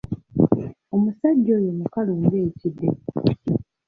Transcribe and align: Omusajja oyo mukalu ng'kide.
Omusajja 0.95 1.51
oyo 1.59 1.71
mukalu 1.79 2.13
ng'kide. 2.21 2.89